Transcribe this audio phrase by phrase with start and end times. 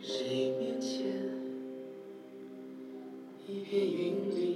[0.00, 1.06] 谁面前？
[3.48, 4.47] 一片云里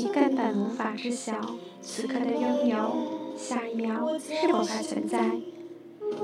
[0.00, 1.34] 你根本无法知晓
[1.82, 5.30] 此刻的拥有，下一秒是否还存在。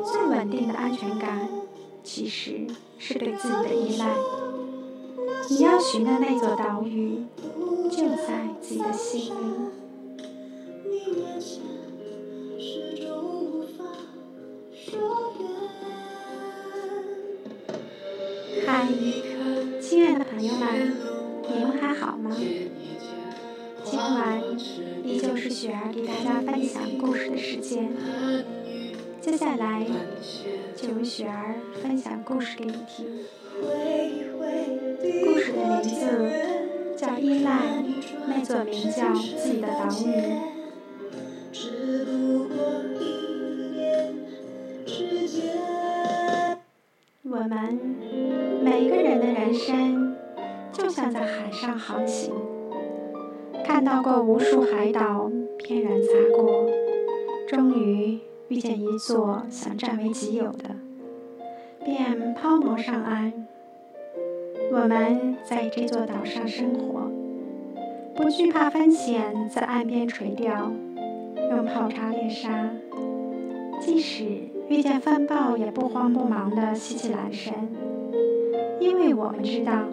[0.02, 1.46] 最稳定的安全感，
[2.02, 2.66] 其实
[2.98, 4.06] 是对自己的依赖。
[5.50, 7.26] 你要寻的那座岛屿，
[7.90, 9.75] 就在自己的心里。
[24.06, 24.40] 今晚
[25.02, 27.90] 依旧是雪儿给大家分享故事的时间。
[29.20, 29.84] 接下来
[30.76, 33.04] 就由雪儿分享故事给你听。
[35.24, 37.50] 故事的名字叫《依赖》，
[38.28, 40.56] 那座名叫自己的岛屿。
[47.24, 47.76] 我们
[48.62, 50.16] 每个人的人生
[50.72, 52.32] 就像在海上航行，
[53.76, 56.64] 看到过无数海岛翩然擦过，
[57.46, 60.70] 终于遇见一座想占为己有的，
[61.84, 63.34] 便抛锚上岸。
[64.72, 67.10] 我们在这座岛上生活，
[68.14, 70.72] 不惧怕风险在岸边垂钓，
[71.50, 72.70] 用泡茶猎沙，
[73.78, 74.24] 即使
[74.70, 77.52] 遇见风暴也不慌不忙地吸气揽身，
[78.80, 79.84] 因为我们知道，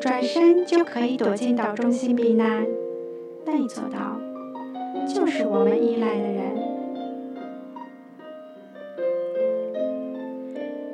[0.00, 2.64] 转身就可以躲进岛中心避难。
[3.44, 4.18] 那座岛，
[5.06, 6.42] 就是我们依赖的人。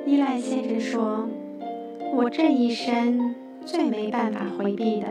[0.05, 1.29] 依赖先生说
[2.15, 5.07] ：“我这一生最没办法回避的，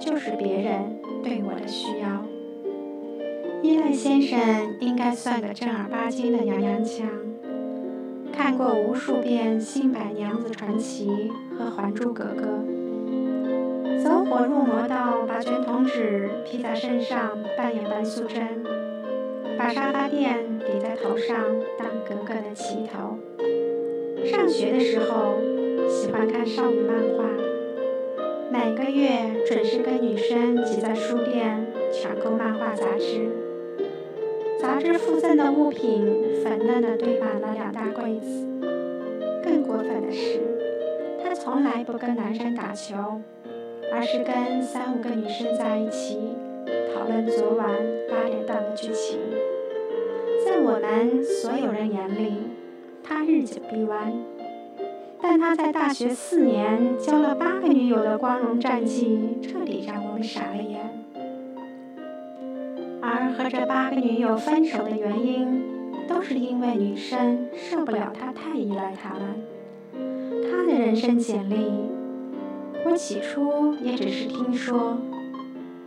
[0.00, 2.24] 就是别人对我的需要。”
[3.60, 4.38] 依赖先生
[4.80, 7.08] 应该算个正儿八经的娘娘腔，
[8.32, 12.46] 看过无数遍《新白娘子传奇》和《还珠格格》，
[14.02, 18.64] 走火入魔到把卷筒纸披在身上扮演白素贞，
[19.58, 21.36] 把沙发垫抵在头上
[21.76, 23.18] 当格格的旗头。
[24.24, 25.36] 上学的时候
[25.88, 27.24] 喜欢看少女漫画，
[28.50, 33.28] 每个月准时跟女生挤在书店抢购漫画杂志。
[34.60, 38.46] 杂志附赠的物品粉嫩的堆满了两大柜子。
[39.42, 40.40] 更过分的是，
[41.22, 42.96] 他从来不跟男生打球，
[43.92, 46.18] 而是跟三五个女生在一起
[46.94, 47.68] 讨论昨晚
[48.10, 49.18] 八点档的剧情。
[50.44, 52.34] 在我们所有人眼里，
[53.02, 54.12] 他日久必弯，
[55.20, 60.78] 但他在大学四年交了八个女友的光荣战绩，彻底让我们傻了眼。
[63.00, 65.62] 而和这八个女友分手的原因，
[66.08, 69.42] 都是因为女生受不了他太依赖他们。
[70.50, 71.56] 他的人生简历，
[72.90, 74.96] 我起初也只是听说，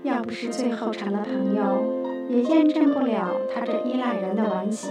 [0.03, 1.83] 要不是最后成了朋友，
[2.29, 4.89] 也验证不了他这依赖人的顽疾。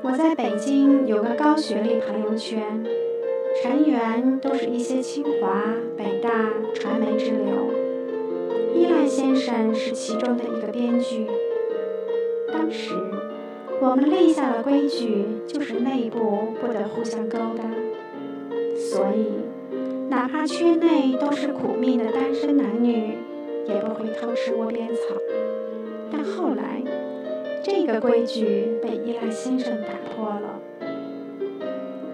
[0.00, 2.82] 我在北京有个高学历朋友圈，
[3.62, 7.70] 成员都是一些清华、北大、传媒之流。
[8.74, 11.26] 依赖先生是其中的一个编剧。
[12.50, 12.94] 当时
[13.82, 17.64] 我们立下了规矩，就是内部不得互相勾搭，
[18.74, 19.43] 所以
[20.14, 23.18] 哪怕圈内都是苦命的单身男女，
[23.66, 25.16] 也不会偷吃窝边草。
[26.08, 26.80] 但后来，
[27.64, 30.60] 这个规矩被依赖先生打破了。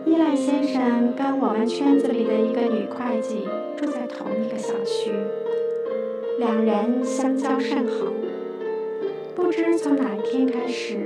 [0.06, 5.12] 依赖先生跟我们圈子里的一个女会计住在同一个小区。
[6.38, 8.06] 两人相交甚好，
[9.34, 10.96] 不知从哪一天开始，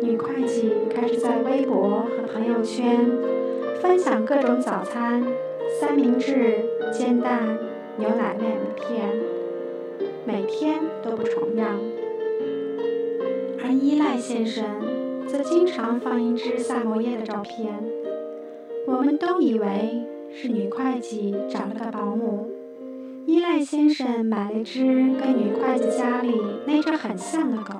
[0.00, 3.10] 女会计开始在微博和朋友圈
[3.82, 5.22] 分享各种早餐：
[5.68, 7.58] 三明治、煎蛋、
[7.98, 9.10] 牛奶面片，
[10.24, 11.78] 每天都不重样。
[13.62, 14.64] 而依赖先生
[15.26, 17.72] 则经常放一只萨摩耶的照片，
[18.86, 20.02] 我们都以为
[20.32, 22.50] 是女会计找了个保姆。
[23.26, 27.74] 依赖先生买了一只跟女会计家里那只很像的狗，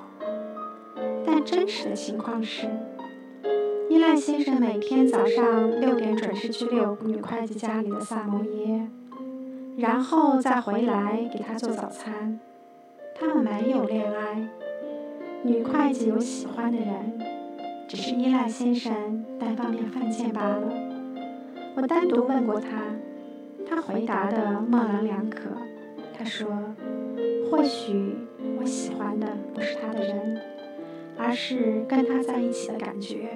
[1.23, 2.67] 但真实的情况是，
[3.95, 8.89] 依赖先生每天早上六点准时去遛女会计家里的萨摩耶，
[9.77, 12.37] 然后再回来给他做早餐。
[13.17, 14.49] 他们没有恋爱，
[15.43, 17.21] 女会计有喜欢的人，
[17.87, 20.73] 只是依赖先生单方面犯贱罢了。
[21.77, 22.67] 我单独问过他，
[23.65, 25.43] 他回答的模棱两可。
[26.17, 26.49] 他说
[27.49, 28.13] ：“或许
[28.59, 30.41] 我喜欢的不是他的人，
[31.17, 33.29] 而是跟他在一起的感觉。”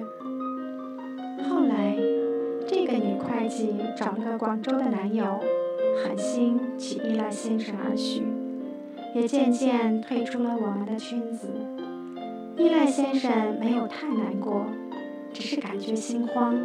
[1.48, 1.96] 后来，
[2.66, 5.40] 这个女会计找了个广州的男友，
[6.04, 8.22] 狠心弃依赖先生而去。
[9.12, 11.48] 也渐渐退出了我们的圈子。
[12.56, 14.66] 依赖先生没有太难过，
[15.32, 16.56] 只是感觉心慌，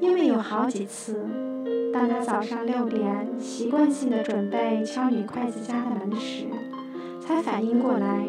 [0.00, 1.24] 因为有好几次，
[1.92, 6.46] 当他早上六点习惯性的准备敲女会计家的门时，
[7.20, 8.26] 才反应过来，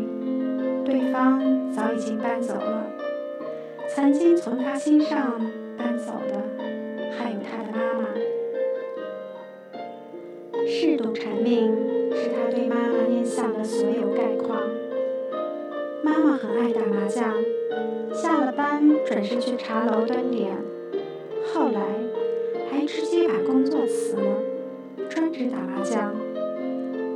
[0.86, 1.42] 对方
[1.74, 2.84] 早已经搬走了。
[3.96, 5.40] 曾经从他心上
[5.78, 6.42] 搬走的，
[7.18, 8.08] 还有他的妈妈。
[10.66, 11.98] 嗜赌成命。
[12.10, 14.62] 是他对妈妈印象的所有概况。
[16.04, 17.36] 妈妈很爱打麻将，
[18.14, 20.56] 下了班准是去茶楼蹲点，
[21.54, 21.82] 后来
[22.72, 24.42] 还直接把工作辞了，
[25.10, 26.16] 专职打麻将。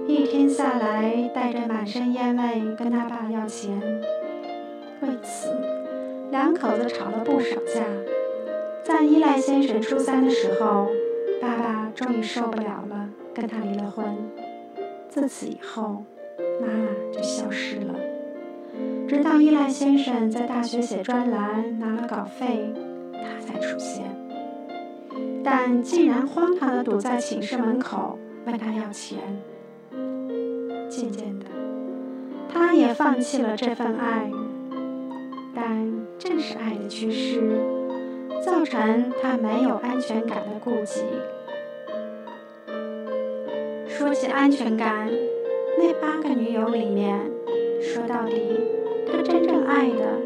[0.08, 3.82] 一天下来，带着满身烟味跟他爸要钱，
[5.02, 5.48] 为此
[6.32, 7.84] 两口子吵了不少架。
[8.84, 10.90] 在依赖先生初三的时候，
[11.42, 14.18] 爸爸终于受不了了，跟他离了婚。
[15.10, 16.06] 自此以后，
[16.62, 17.94] 妈妈就消失了。
[19.10, 22.74] 直到依赖先生在大学写专栏拿了稿费，
[23.12, 24.06] 他才出现。
[25.44, 29.20] 但竟然荒唐地堵在寝室门口问他要钱。
[30.88, 31.46] 渐渐的，
[32.48, 34.32] 他也放弃了这份爱。
[35.54, 37.42] 但正是爱的缺失，
[38.44, 41.02] 造成他没有安全感的顾忌。
[43.88, 45.10] 说起安全感，
[45.78, 47.20] 那八个女友里面，
[47.82, 48.60] 说到底，
[49.06, 50.20] 他真正爱的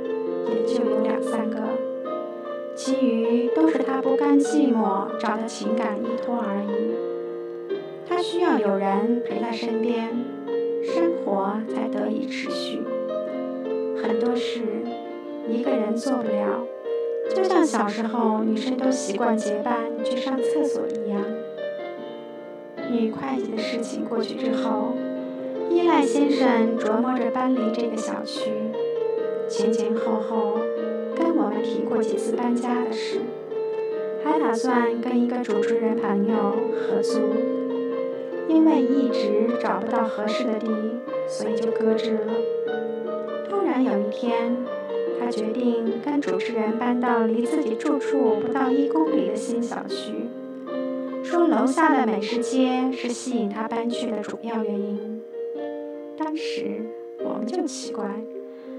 [0.49, 1.59] 也就有两三个，
[2.75, 7.75] 其余都是他不甘寂寞找的情感依托而已。
[8.07, 10.09] 他需要有人陪在身边，
[10.83, 12.81] 生活才得以持续。
[14.01, 14.61] 很多事
[15.47, 16.65] 一个人做不了，
[17.35, 21.21] 就像小时候女生都习惯结伴去上厕所一样。
[22.91, 24.93] 女会计的事情过去之后，
[25.69, 28.51] 依赖先生琢磨着搬离这个小区，
[29.49, 30.59] 前前后后
[31.15, 33.21] 跟我们提过几次搬家的事，
[34.23, 37.19] 还打算跟一个主持人朋友合租，
[38.47, 40.67] 因为一直找不到合适的地，
[41.27, 42.33] 所以就搁置了。
[43.49, 44.55] 突然有一天，
[45.25, 50.13] 他决定跟主持人搬到离自己住处不到一公里的新小区。
[51.23, 55.19] 说楼下的美食街是吸引他搬去的主要原因。
[56.15, 56.85] 当时
[57.23, 58.05] 我们就奇怪，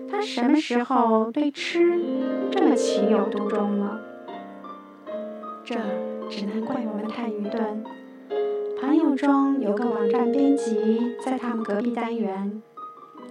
[0.08, 1.98] 他什么时候对吃
[2.52, 4.00] 这么情有独钟了？
[5.64, 5.75] 这
[6.31, 7.84] 只能怪我们太愚钝。
[8.81, 12.62] 朋友中有个网站编辑在他们隔壁单元，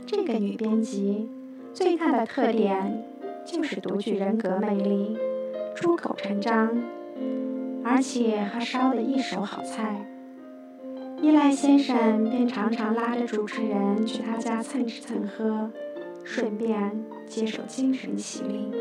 [0.05, 1.29] 这个女编辑
[1.75, 3.03] 最大的特点
[3.43, 5.17] 就是独具人格魅力，
[5.75, 6.71] 出口成章。
[7.83, 10.05] 而且还烧得一手好菜，
[11.21, 15.69] 依赖先生便常常拉着主持人去他家蹭吃蹭喝，
[16.23, 18.71] 顺便接受精神洗礼。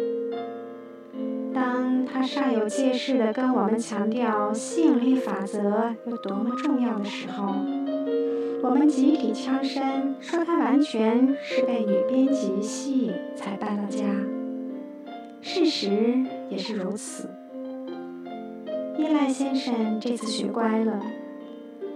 [1.53, 7.57] 当他煞有介事地跟我们强调吸引力法则有多么重要的时候，
[8.65, 14.07] 我们集体枪声说他完全是被女编辑吸引才搬了家。
[15.43, 15.91] 事实
[16.49, 17.29] 也是如此。
[18.97, 20.99] 依赖先生这次学乖了，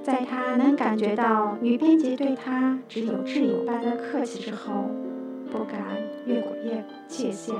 [0.03, 4.91] 在他能感觉到女编辑对他只有挚友般的客气之后，
[5.51, 5.81] 不敢
[6.27, 7.55] 越过界界限。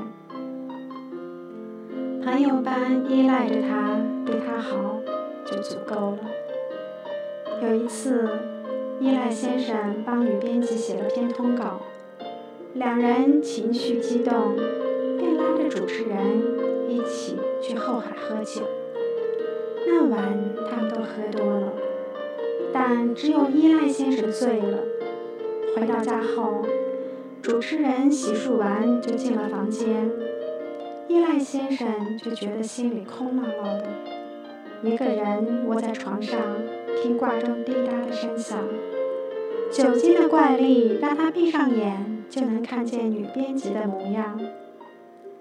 [2.23, 5.01] 朋友般依赖着他，对他好
[5.47, 6.19] 就足够了。
[7.63, 8.29] 有一次，
[9.01, 11.83] 依赖先生帮女编辑写了篇通稿，
[12.75, 14.57] 两人情绪激动，
[15.17, 16.19] 便拉着主持人
[16.89, 18.63] 一起去后海喝酒。
[19.87, 20.21] 那晚
[20.69, 21.73] 他们都喝多了，
[22.73, 24.79] 但只有依赖先生醉了。
[25.77, 26.65] 回到家后，
[27.41, 30.11] 主持人洗漱完就进了房间，
[31.07, 33.87] 依赖先生就觉得心里空落落的，
[34.83, 36.41] 一个人窝在床上
[37.03, 38.59] 听挂钟滴答的声响。
[39.71, 44.41] 酒精的怪力让他闭上眼就能看见女编辑的模样。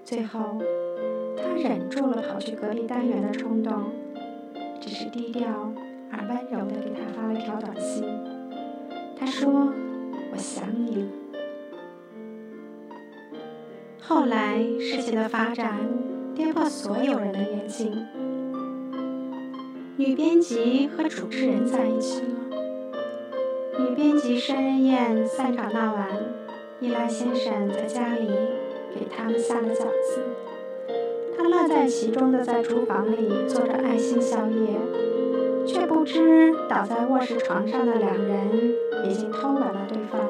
[0.03, 0.61] 最后。
[1.39, 3.91] 他忍住了跑去隔壁单元的冲动，
[4.81, 5.71] 只是低调
[6.11, 8.03] 而温柔地给他发了条短信。
[9.15, 9.71] 他说
[10.33, 11.07] ：“我想你了。”
[14.01, 15.77] 后来事情的发展
[16.33, 18.03] 跌破所有人的眼镜，
[19.99, 22.59] 女编辑和主持人在一起了。
[23.79, 26.07] 女编辑生日宴散场那晚，
[26.79, 28.27] 伊莱先生在家里
[28.93, 30.21] 给他们下了饺子。
[31.35, 34.77] 他乐在其中的在厨房里做着爱心宵夜，
[35.65, 38.75] 却不知倒在卧室床上的两人
[39.09, 40.21] 已经偷吻了对方。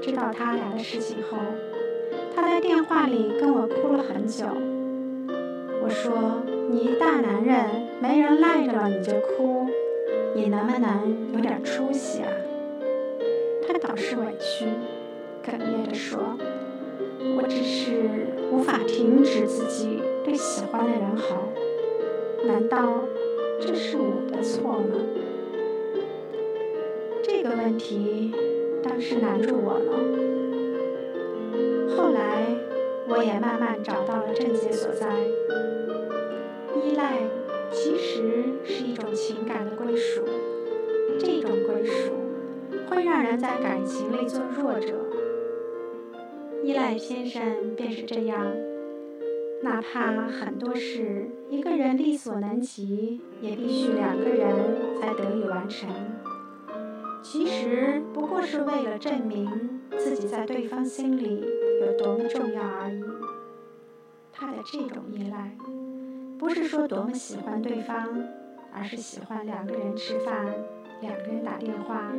[0.00, 1.36] 知道他俩的事情后，
[2.34, 4.46] 他在电话里跟我哭了很久。
[5.82, 9.66] 我说：“你一大男人，没人赖着你就哭。”
[10.34, 12.28] 你能不能有点出息啊？
[13.66, 14.64] 他倒是委屈，
[15.44, 16.20] 哽咽着说
[17.36, 21.48] ：“我只是无法停止自己对喜欢的人好，
[22.46, 23.04] 难道
[23.60, 24.96] 这是我的错吗？”
[27.22, 28.32] 这个问题
[28.82, 29.92] 当时难住我了。
[31.94, 32.46] 后来，
[33.08, 35.06] 我也慢慢找到了症结所在，
[38.22, 40.22] 实是一种情感的归属，
[41.18, 42.12] 这种归属
[42.88, 44.94] 会让人在感情里做弱者。
[46.62, 48.46] 依赖先生便是这样，
[49.62, 55.88] 哪怕很多事一个人力所能及，也必须两个人才得以完成。
[57.20, 61.44] 其实不过是为了证明自己在对方心里
[61.84, 63.02] 有多么重要而已。
[64.32, 65.56] 他的这种依赖。
[66.42, 68.08] 不是说多么喜欢对方，
[68.74, 70.44] 而是喜欢两个人吃饭、
[71.00, 72.10] 两个人打电话、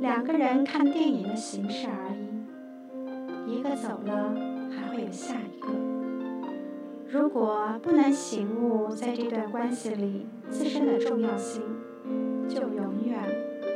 [0.00, 3.52] 两个人看电影的形式而已。
[3.52, 4.34] 一个走了，
[4.70, 5.68] 还会有下一个。
[7.06, 11.60] 如果不能醒悟在这段关系里自身的重要性，
[12.48, 13.22] 就永远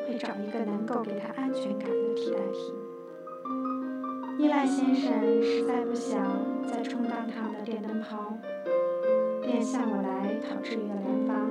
[0.09, 2.75] 会找一个能够给他安全感的替代品。
[4.38, 5.12] 依赖先生
[5.43, 6.25] 实在不想
[6.67, 8.35] 再充当他们的电灯泡。
[9.54, 11.49] 便向我来讨治愈的良方。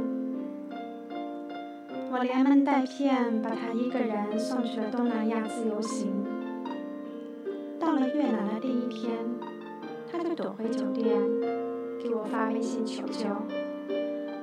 [2.12, 6.12] 我连蒙带骗把他一个人送去了东南亚自由行。
[7.80, 9.18] 到了越南的第一天，
[10.12, 11.18] 他就躲回酒店，
[11.98, 13.30] 给我发微信求救，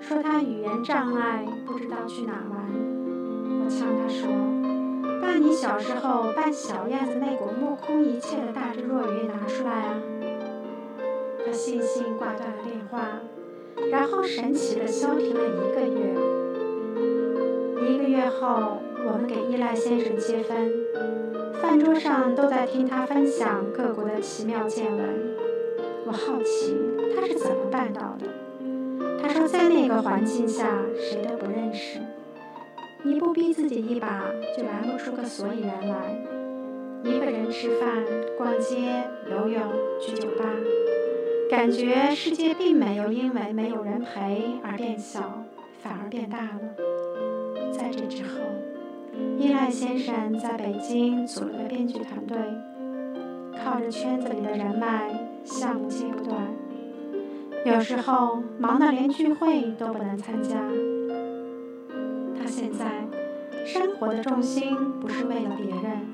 [0.00, 2.64] 说他语言障碍，不知道去哪玩。
[3.62, 4.26] 我呛他说
[5.21, 10.00] ：“把你小时候扮小燕子那股目空一切的大智若愚拿出来啊！”
[11.45, 13.21] 他悻悻挂断了电话。
[13.91, 16.15] 然后神奇的消停了一个月。
[17.89, 20.71] 一个月后，我们给依赖先生接风，
[21.61, 25.37] 饭桌上都在听他分享各国的奇妙见闻。
[26.07, 26.77] 我好奇
[27.15, 28.27] 他是怎么办到的。
[29.23, 31.99] 他说，在那个环境下，谁都不认识，
[33.03, 34.25] 你不逼自己一把，
[34.57, 36.25] 就玩不出个所以然来。
[37.03, 38.05] 一个人吃饭、
[38.37, 39.63] 逛街、游泳、
[40.01, 40.45] 去酒吧。
[41.50, 45.21] 感觉世界并没有因为没有人陪而变小，
[45.83, 46.61] 反而变大了。
[47.73, 48.38] 在这之后，
[49.37, 52.38] 依赖先生在北京组了个编剧团队，
[53.59, 55.11] 靠着圈子里的人脉，
[55.42, 56.40] 项目接不断。
[57.64, 60.54] 有时候忙得连聚会都不能参加。
[62.38, 62.87] 他现在
[63.66, 66.07] 生活的重心不是为了别人，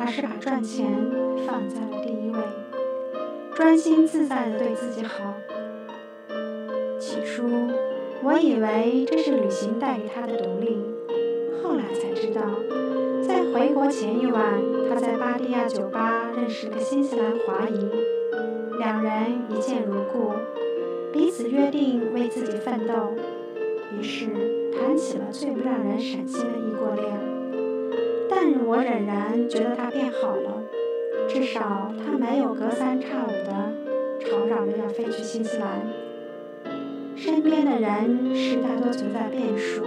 [0.00, 0.86] 而是把赚钱
[1.46, 2.61] 放在了第一位。
[3.62, 5.34] 专心自在地对自己好。
[6.98, 7.44] 起初，
[8.24, 10.76] 我以为这是旅行带给他的独立，
[11.62, 12.42] 后来才知道，
[13.22, 17.88] 在回国前一晚，他在巴蒂亚酒吧认识了个新西兰华裔，
[18.80, 19.12] 两人
[19.48, 20.32] 一见如故，
[21.12, 23.14] 彼此约定为自己奋斗，
[23.96, 24.26] 于是
[24.72, 27.16] 谈起了最不让人省心的异国恋。
[28.28, 30.64] 但我仍然觉得他变好了。
[31.28, 33.72] 至少他没有隔三差五的
[34.20, 35.86] 吵嚷着要飞去新西兰。
[37.16, 39.84] 身边的人是大多存在变数，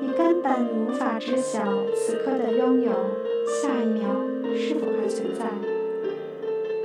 [0.00, 1.60] 你根本无法知晓
[1.94, 2.90] 此刻的拥有，
[3.46, 4.02] 下一秒
[4.54, 5.46] 是否还存在。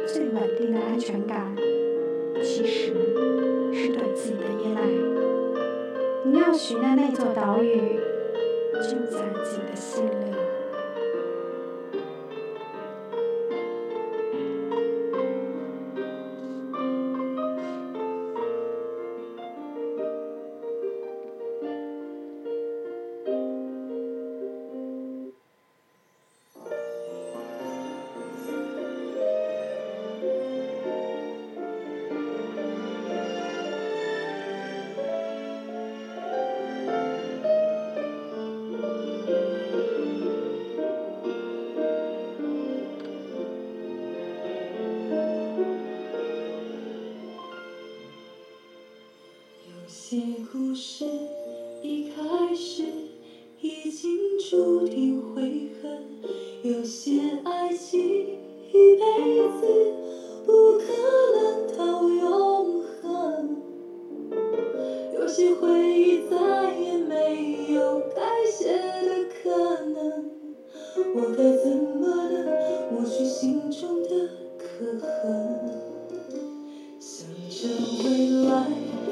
[0.05, 1.55] 最稳定的安全感，
[2.43, 2.93] 其实
[3.74, 4.81] 是对自己的依赖。
[6.24, 8.00] 你要寻的那座岛屿，
[8.75, 10.40] 就在自己的心里。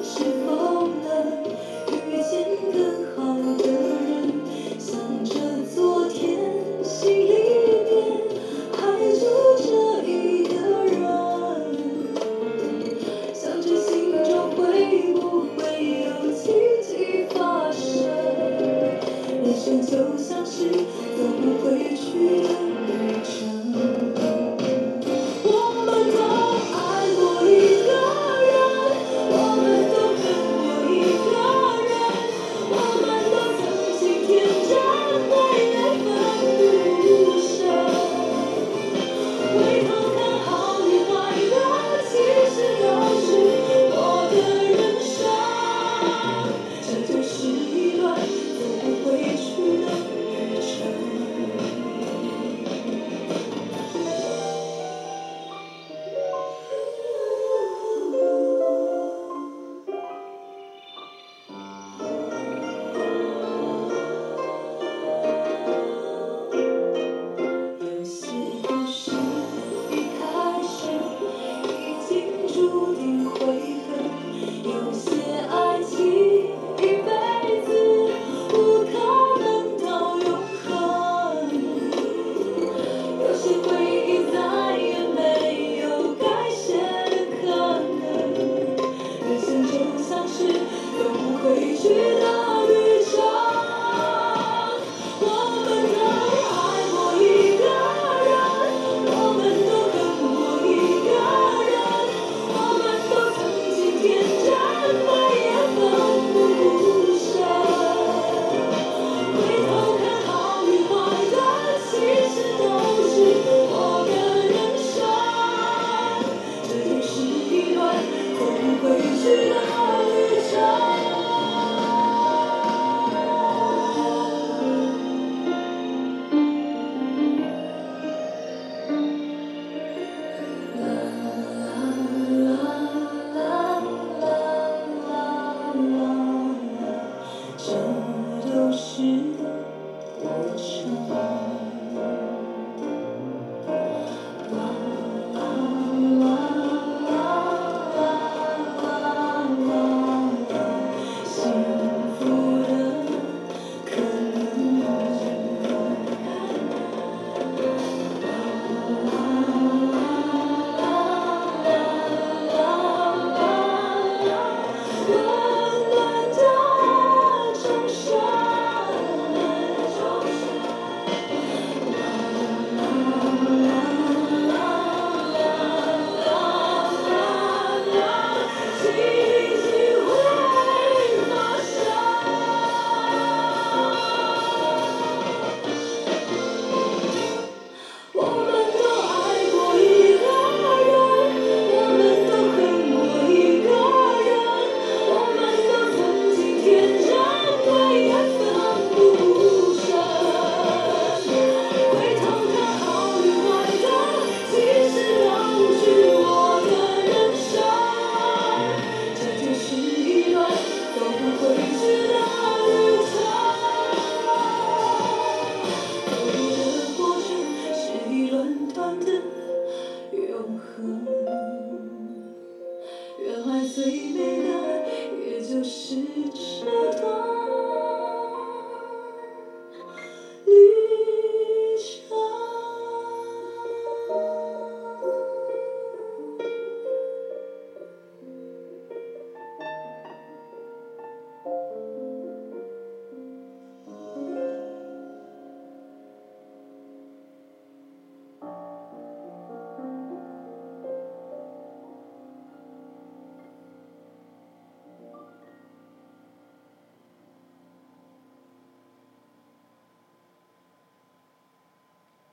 [0.10, 0.69] 是否